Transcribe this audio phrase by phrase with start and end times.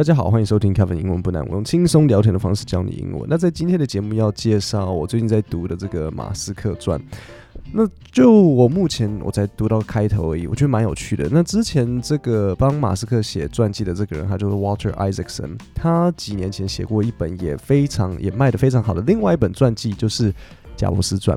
[0.00, 3.26] 大家好，欢迎收听 Kevin 英文不难，我用轻松聊天的方式教你英文。
[3.28, 6.98] 那在今天的节目要介绍我最近在读的这个马斯克传。
[7.70, 11.28] 那就我目前我才读到开头而已，我觉得蛮有趣的。
[11.30, 20.32] 那之前这个帮马斯克写传记的这个人，他就是 Walter Isaacson，他几年前写过一本也非常也卖得非常好的另外一本传记，就是
[20.78, 21.36] 贾伯斯传。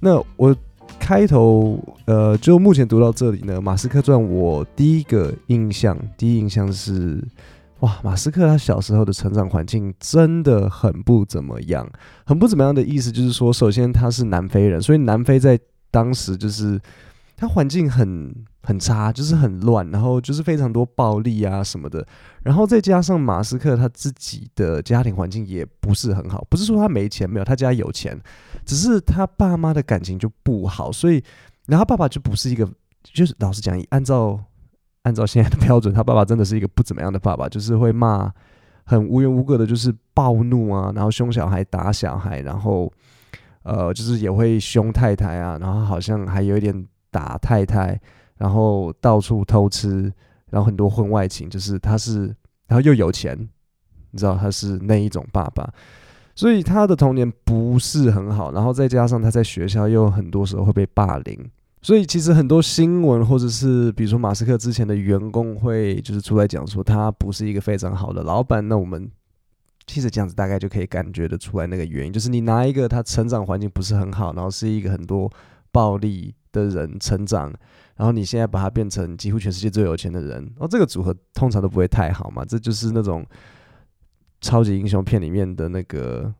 [0.00, 0.56] 那我
[0.98, 7.22] 开头呃，就目前读到这里呢，马斯克传我第一个印象，第一印象是。
[7.80, 11.88] 哇，马斯克他小时候的成长环境真的很不怎么样，
[12.26, 15.56] 很不怎么样的意思就是说，首先他是南非人，所以南非在
[15.92, 16.80] 当时就是
[17.36, 22.04] 他环境很很差，就是很乱，然后就是非常多暴力啊什么的，
[22.42, 28.20] 然后再加上马斯克他自己的家庭环境也不是很好，不是说他没钱没有，他家有钱，
[28.64, 31.22] 只是他爸妈的感情就不好，所以
[31.66, 32.68] 然后他爸爸就不是一个，
[33.04, 34.42] 就是老实讲，按照。
[35.08, 38.30] 按照现在的标准，他爸爸真的是一个不怎么样的爸爸，就是会骂，
[38.84, 42.92] 很无缘无故的，就是暴怒啊，然后凶小孩、打小孩，然后
[43.62, 47.98] 呃，就是也会凶太太啊，然后好像还有一点打太太，
[48.36, 50.12] 然后到处偷吃，
[50.50, 52.26] 然后很多婚外情，就是他是，
[52.66, 53.34] 然后又有钱，
[54.10, 55.66] 你知道他是那一种爸爸，
[56.34, 61.50] 所以他的童年不是很好，然后再加上他在学校又很多时候会被霸凌。
[61.80, 68.66] 所以其实很多新闻，或者是比如说马斯克之前的员工会就是出来讲说他不是一个非常好的老板。
[68.66, 69.10] 那我们
[69.86, 75.30] 其实这样子大概就可以感觉得出来那个原因，就是你拿一个他成长环境不是很好，然后是一个很多
[75.70, 77.52] 暴力的人成长，
[77.96, 82.44] 然后你现在把他变成几乎全世界最有钱的人，哦，这个组合通常都不会太好嘛。
[82.44, 83.24] 这就是那种
[84.40, 86.34] 超级英雄片里面的那个。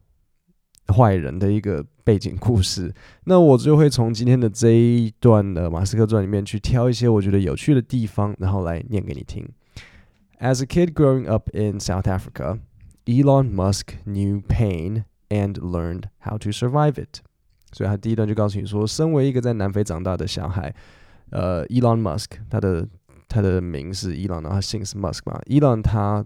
[0.95, 2.93] 坏人的一个背景故事，
[3.25, 9.47] 那我就会从今天的这一段的马斯克传里面去挑一些我觉得有趣的地方，然后来念给你听。
[10.41, 12.61] As a kid growing up in South Africa,
[13.05, 17.21] Elon Musk knew pain and learned how to survive it。
[17.73, 20.75] 所以他第一段就告诉你说，身为一个在南非长大的小孩，
[21.31, 22.89] 呃，Elon Musk，他的
[23.29, 26.25] 他的名是 Elon，然后姓是 Musk 嘛，Elon 他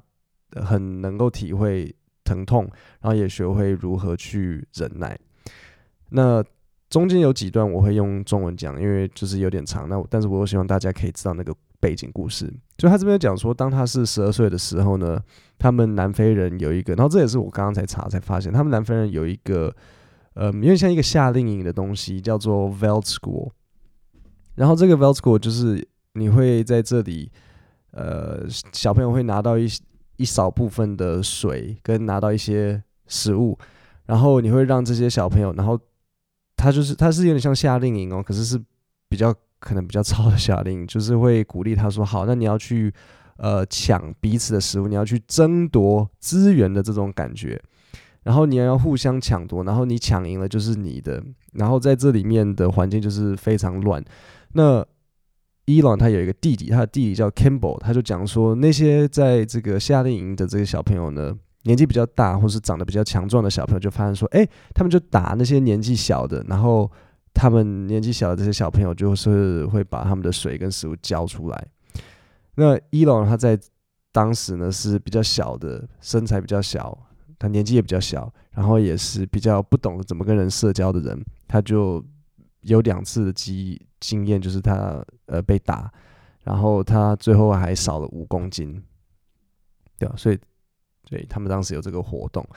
[0.55, 1.93] 很能够体会。
[2.33, 2.65] 疼痛，
[3.01, 5.19] 然后也学会如何去忍耐。
[6.11, 6.43] 那
[6.89, 9.89] 中间有几段我会用中文讲，因为就是有点长。
[9.89, 12.53] 那但是我又希望大家可以知道那个背景故事。
[12.79, 15.21] 就他这边讲说，当他是十二岁的时候呢，
[15.59, 19.75] 他们南非人有一个，然后这也是我刚刚才查才发现，他们南非人有一个，
[20.35, 23.51] 呃，有点像一个夏令营的东西，叫做 Veld School。
[24.55, 27.31] 然后这个 Veld School 就是你会在这里，
[27.93, 29.83] 呃，小朋友会拿到一些。
[30.23, 33.59] 一少部分的水跟拿到一些食物，
[34.07, 35.77] 然后你会让这些小朋友，然后
[36.57, 38.57] 他就是他是有点像夏令营哦，可是是
[39.09, 42.95] 比较可能比较糙的夏令营，就是会鼓励他说好，那你要去
[43.37, 47.61] 呃抢彼此的食物，你要去争夺资源的这种感觉，
[48.23, 51.21] 然后你要互相抢夺，然后你抢赢了就是你的，
[51.55, 54.05] 然后在这里面的环境就是非常乱，
[54.53, 54.87] 那。
[55.65, 66.91] 伊朗他有一个弟弟，他的弟弟叫 Campbell，他就讲说，那些在这个夏令营的这个小朋友呢，年纪比较大或是长得比较强壮的小朋友，就发现说，哎，他们就打那些年纪小的，然后
[67.33, 71.67] 他们年纪小的这些小朋友就是会把他们的水跟食物交出来。
[72.57, 73.59] 那伊朗他在
[74.11, 76.99] 当时呢是比较小的，身材比较小，
[77.39, 82.05] 他年纪也比较小，然后也是比较不懂怎么跟人社交的人，他就。
[82.65, 85.92] 有两次的记忆经验，就是他呃被打，
[86.44, 88.84] 然后他最后还少了五公斤，
[89.98, 90.40] 对啊，所以
[91.06, 92.48] 对他们当时有这个活动。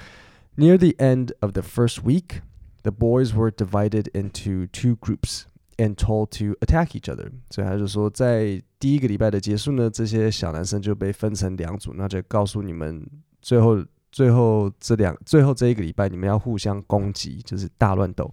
[0.56, 2.42] Near the end of the first week,
[2.82, 5.44] the boys were divided into two groups
[5.76, 7.30] and told to attack each other。
[7.50, 13.06] 所以他就说，在第一个礼拜的结束呢，这些小男生就被分成两组，那就告诉你们，
[13.40, 18.30] 最后最后这两最后这一个礼拜，你们要互相攻击，就是大乱斗。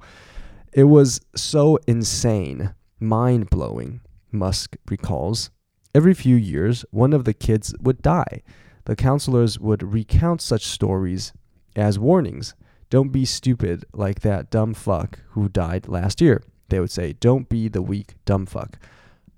[0.74, 4.02] It was so insane, mind blowing,
[4.32, 5.50] Musk recalls.
[5.94, 8.42] Every few years, one of the kids would die.
[8.86, 11.32] The counselors would recount such stories
[11.76, 12.54] as warnings.
[12.90, 16.42] Don't be stupid like that dumb fuck who died last year.
[16.70, 18.74] They would say, Don't be the weak dumb fuck.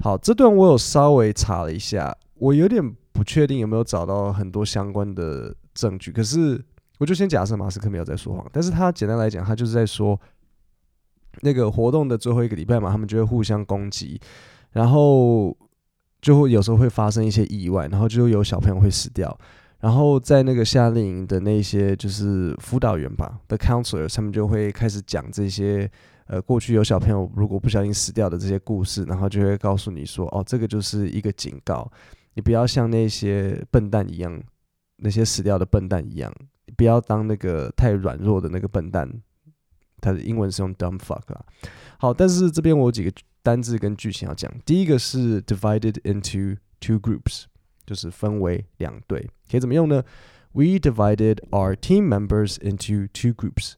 [0.02, 6.12] 好，这段我有稍微查了一下，我有点不确定有没有找到很多相关的证据。
[6.12, 6.64] 可是，
[6.98, 10.20] 我就先假设马斯克没有在说谎，但是他简单来讲，他就是在说。
[11.41, 14.21] 那个活动的最后一个礼拜嘛，他们就会互相攻击，
[14.73, 15.57] 然后
[16.21, 19.37] 就会有时候会发生一些意外，然后就有小朋友会死掉。
[19.81, 25.91] 然后在那个夏令营的那些就是辅导员吧，the counselor，他们就会开始讲这些
[26.27, 31.87] 呃过去有小朋友如果不小心死掉的这些故事，然后就会告诉你说，哦，这个就是一个警告，
[32.33, 34.43] 你不要像那些笨蛋一样
[34.97, 36.33] 那些死掉的笨蛋一样，
[36.79, 39.07] 不要当那个太软弱的那个笨蛋。
[40.05, 41.43] 它的英文是用 dumb fuck 啊。
[41.97, 43.11] 好，但是这边我有几个
[43.43, 44.53] 单字跟句型要讲。
[44.67, 47.45] 第一个是 divided into two groups，
[47.87, 50.03] 就是分为两队，可以怎么用呢
[50.53, 53.75] ？We divided our team members into two groups。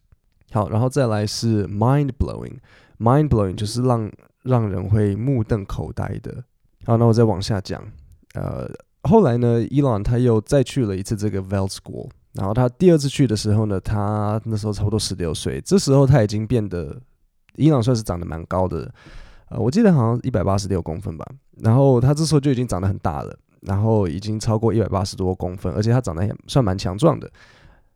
[0.50, 4.10] 好，然后再来是 mind blowing，mind blowing 就是让
[4.42, 6.42] 让人会目瞪口呆的。
[6.84, 7.82] 好，那我再往下讲。
[8.34, 8.68] 呃，
[9.02, 12.10] 后来呢伊朗他又再去了一次这个 Vel School。
[12.36, 17.00] 然后他第二次去的时候呢，他那时候差不多十六岁，这时候他已经变得，
[17.56, 18.92] 伊朗算是长得蛮高的，
[19.48, 21.26] 呃，我记得好像一百八十六公分吧。
[21.62, 27.30] 然后他这时候就已经长得很大了，然后已经超过一百八十多公分，而且他长得也算蛮强壮的。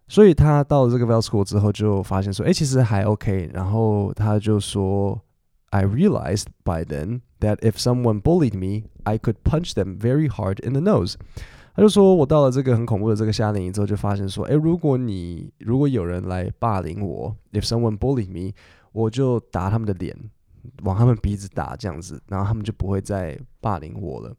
[0.09, 3.49] 所以他到了这个 VELSCO 之后，就发现说，哎，其实还 OK。
[3.53, 5.21] 然后他就说
[5.69, 10.73] ，I realized by then that if someone bullied me, I could punch them very hard in
[10.73, 11.15] the nose.
[11.75, 18.53] 他就说：“我到了这个很恐怖的这个夏令营之后，就发现说，诶，如果你如果有人来霸凌我，if someone bully me，
[18.93, 20.15] 我就打他们的脸，
[20.83, 24.35] 往他们鼻子打这样子，然后他们就不会再霸凌我了。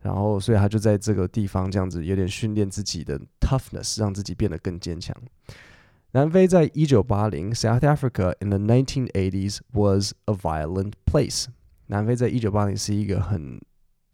[0.00, 5.16] 然后，所以他就在这个地方这样子有点训练自己的 toughness，让自己变得更坚强。
[6.12, 11.46] 南非在一九八零，South Africa in the nineteen eighty s was a violent place。
[11.86, 13.60] 南非在一九八零是一个很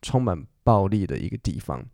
[0.01, 1.85] 充满暴力的一个地方。”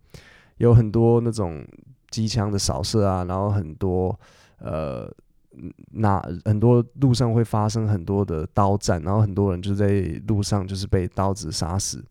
[0.57, 1.65] 有很多那种
[2.09, 4.17] 机枪的扫射啊，然后很多
[4.59, 5.11] 呃，
[5.91, 12.03] 那很多路上会发生很多的刀战，然后很多人就在路上就是被刀子杀死。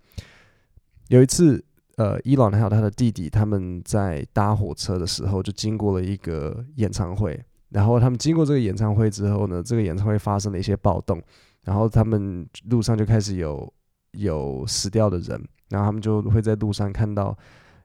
[1.09, 1.65] 有一次，
[1.97, 11.23] 呃，伊朗还有他的弟弟他们在搭火车的时候，就经过了一个演唱会，然后他们经过这个演唱会之后呢，这个演唱会发生了一些暴动，
[11.65, 13.73] 然后他们路上就开始有
[14.13, 17.35] 有死掉的人，然后他们就会在路上看到。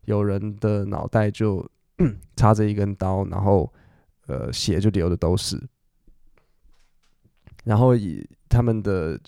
[0.09, 1.63] 有人的脑袋就
[2.35, 3.71] 插着一根刀，然后
[4.25, 5.61] 呃血就流的都是，
[7.63, 9.19] 然后以他们的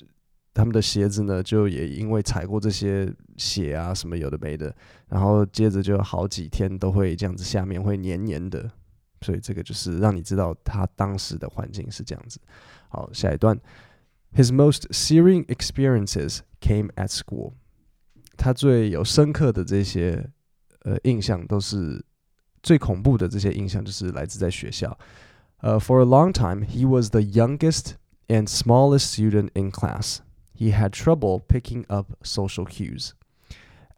[0.56, 4.76] 他们的鞋子呢，就也因为踩过这些血啊什么有的没的，
[5.08, 8.72] 然后接着就好几天都会这样子，下面会黏黏的，
[9.22, 12.40] 所以这个就是让你知道他当时的环境是这样子。
[12.90, 13.56] 好，下一段
[14.34, 17.54] ，His most searing experiences came at school。
[18.36, 20.32] 他最有深刻的这些。
[20.83, 22.05] 呃，印象都是
[22.63, 24.99] 最恐怖的这些印象，就是来自在学校。
[25.59, 27.95] 呃，For a long time, he was the youngest
[28.29, 30.19] and smallest student in class.
[30.55, 33.13] He had trouble picking up social cues.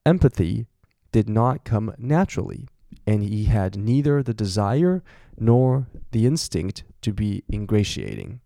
[0.04, 0.66] Empathy
[1.12, 2.66] did not come naturally,
[3.04, 5.02] and he had neither the desire
[5.36, 8.40] nor the instinct to be ingratiating.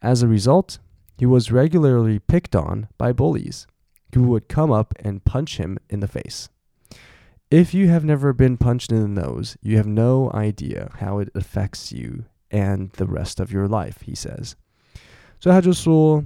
[0.00, 0.78] As a result,
[1.16, 3.66] he was regularly picked on by bullies,
[4.14, 6.48] who would come up and punch him in the face.
[7.53, 11.29] If you have never been punched in the nose, you have no idea how it
[11.35, 14.53] affects you and the rest of your life, he says.
[15.39, 16.23] 所以他就说，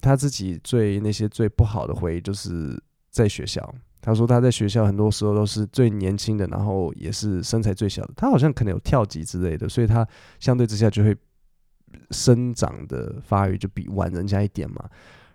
[0.00, 3.74] 他自己最那些最不好的回忆就是在学校。
[4.00, 8.14] 他说他在学校很多时候都是最年轻的，然后也是身材最小的。
[8.16, 10.08] 他好像可能有跳级之类的，所以他
[10.40, 11.14] 相对之下就会
[12.10, 14.88] 生长的发育就比晚人家一点嘛。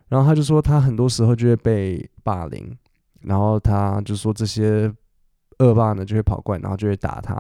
[0.08, 2.76] 然后他就说他很多时候就会被霸凌，
[3.22, 4.92] 然后他就说这些。
[5.60, 7.36] 恶霸呢就会跑过来，然后就会打他，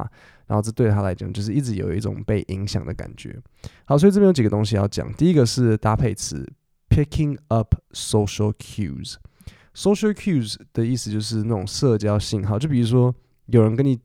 [0.47, 3.37] 然后这对他来讲就是一直有一种被影响的感觉。
[3.85, 5.11] 好，所以这边有几个东西要讲。
[5.13, 6.47] 第一个是搭配词
[6.89, 9.15] ，picking up social cues。
[9.73, 13.13] social cues 的意思就是那种社交信号，就比如说
[13.45, 13.97] 有人跟你，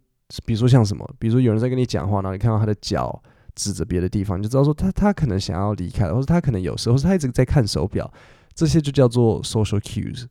[0.45, 3.21] 比如说像什么，比如说有人在跟你讲话，然后你看到他的脚
[3.57, 8.13] 指着别的地方，你就知道说他他可能想要离开了，或者他可能有时候是他一直在看手表，
[8.55, 10.27] 这些就叫做 social cues。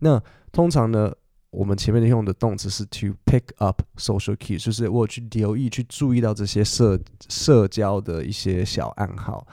[0.00, 1.12] 那通常呢，
[1.54, 9.46] 我们前面用的动词是 to pick up social cues，就是我去留意、去注意到这些社社交的一些小暗号。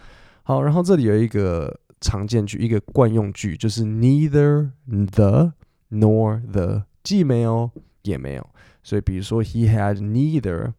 [0.43, 4.71] 好，然后这里有一个常见句，一个惯用句，就是 neither
[5.11, 5.53] the
[5.91, 7.69] nor the，既没有
[8.01, 8.49] 也没有。
[8.81, 10.73] 所以，比如说，he had neither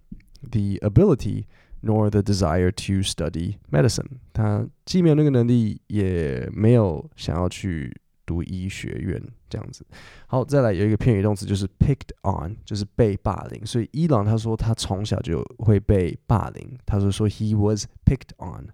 [0.51, 1.45] the ability
[1.83, 4.19] nor the desire to study medicine。
[4.33, 7.97] 他既没有那个能力，也没有想要去。
[8.32, 9.86] 读医学院这样子，
[10.28, 13.66] 好，再来有一个片语动词就是 picked on，就是被霸凌。
[13.66, 18.68] 所以伊朗他说他从小就会被霸凌，他就说 he was picked on。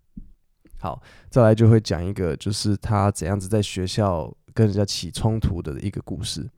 [0.79, 6.49] 好，再来就会讲一个就是他怎样子在学校跟人家起冲突的一个故事。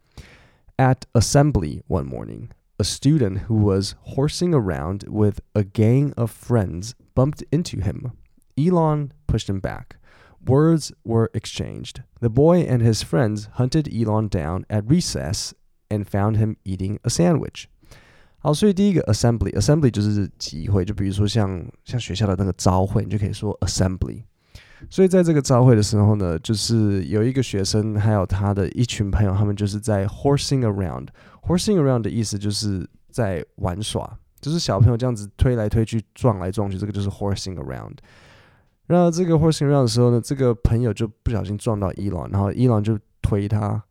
[0.78, 6.92] At assembly one morning, a student who was horsing around with a gang of friends
[7.14, 8.12] bumped into him.
[8.58, 9.98] Elon pushed him back.
[10.46, 12.04] Words were exchanged.
[12.20, 15.54] The boy and his friends hunted Elon down at recess
[15.90, 17.66] and found him eating a sandwich.
[18.38, 24.22] 好，所以第一个 assembly，assembly 就是集会，就比如说像像学校的那个朝会，你就可以说 assembly。
[24.88, 37.98] 所以在这个朝会的时候呢，就是有一个学生还有他的一群朋友，他们就是在 horsing around。horsing around 的意思就是在玩耍，就是小朋友这样子推来推去、撞来撞去，这个就是 horsing around。
[38.91, 43.83] 那这个 horsing round 的时候呢，这个朋友就不小心撞到伊朗，然后伊朗就推他，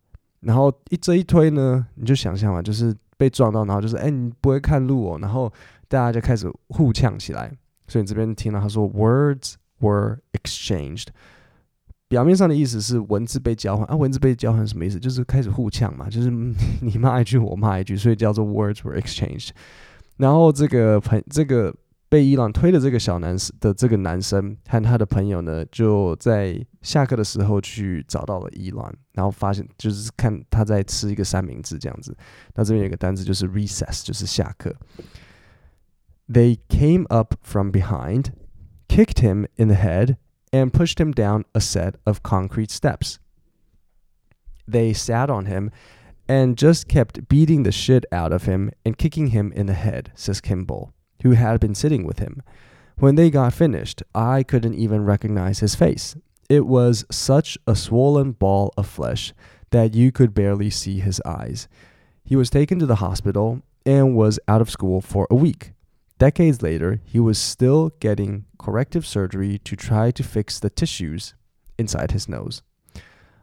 [0.42, 2.96] 然后一这一推呢，你就想象嘛，就是。
[3.20, 5.52] 被撞到，然后就是哎，你不会看路哦，然后
[5.90, 7.52] 大家就开始互呛起来。
[7.86, 11.08] 所以你这边听到他说 “words were exchanged”，
[12.08, 14.98] 表面上的意思是文字被交换啊，文字被交换什么意思？
[14.98, 16.32] 就是开始互呛嘛，就是
[16.80, 19.50] 你骂一句我骂一句，所以叫做 “words were exchanged”。
[20.16, 21.76] 然后这个朋这个。
[22.09, 32.17] 被伊朗推的这个小男生的这个男生和他的朋友呢，就在下课的时候去找到了伊朗，然后发现就是看他在吃一个三明治这样子。
[32.55, 34.77] 那这边有一个单词就是 recess，就是下课。
[36.29, 38.27] They came up from behind,
[38.89, 40.17] kicked him in the head,
[40.53, 43.17] and pushed him down a set of concrete steps.
[44.67, 45.71] They sat on him
[46.27, 50.13] and just kept beating the shit out of him and kicking him in the head,
[50.15, 50.93] says Kimball.
[51.24, 52.42] who had been sitting with him.
[52.98, 56.16] When they got finished, I couldn't even recognize his face.
[56.50, 59.34] It was such a swollen ball of flesh
[59.72, 61.68] that you could barely see his eyes.
[62.24, 65.74] He was taken to the hospital and was out of school for a week.
[66.18, 71.34] Decades later, he was still getting corrective surgery to try to fix the tissues
[71.78, 72.62] inside his nose.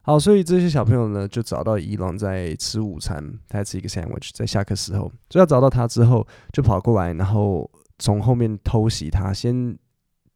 [0.06, 9.76] 好，所以这些小朋友呢，就找到伊朗在吃午餐，他在吃一个 sandwich，在下课时候，就要找到他之后，就跑过来，然后从后面偷袭他，先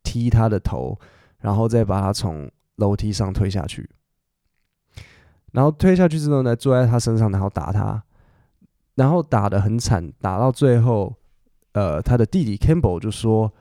[0.03, 0.99] 踢他的头，
[1.39, 3.89] 然后再把他从楼梯上推下去，
[5.53, 8.03] 然后推下去之后呢，坐在他身上，然后打他，
[8.97, 11.15] 然后打得很惨，打到最后，
[11.75, 13.55] 呃，他的弟弟 Campbell 就说。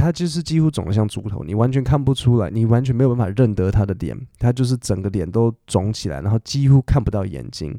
[0.00, 7.78] 他就是几乎肿得像猪头，你完全看不出来，你完全没有办法认得他的脸，他就是整个脸都肿起来，然后几乎看不到眼睛，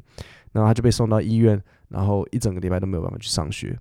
[0.52, 3.76] 然后他就被送到医院，然后一整个礼拜都没有办法去上学。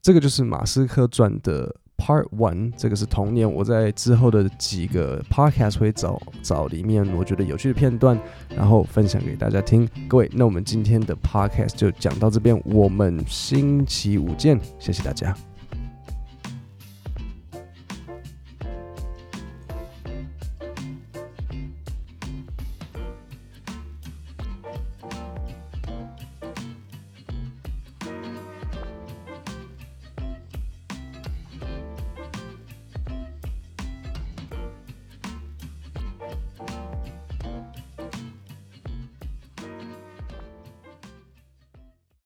[0.00, 8.18] 这个就是马斯克传的 Part One，这个是童年我在之后的几个 Podcast 会找找里面我觉得有趣的片段，
[8.56, 9.88] 然后分享给大家听。
[10.08, 15.51] 各位，那我们今天的 Podcast 就讲到这边，我们星期五见，谢谢大家。